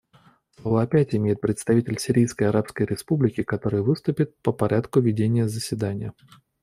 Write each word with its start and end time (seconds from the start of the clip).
Слово 0.57 0.81
опять 0.81 1.13
имеет 1.13 1.39
представитель 1.41 1.99
Сирийской 1.99 2.45
Арабской 2.45 2.87
Республики, 2.87 3.43
который 3.43 3.83
выступит 3.83 4.35
по 4.41 4.51
порядку 4.51 4.99
ведения 4.99 5.47
заседания. 5.47 6.11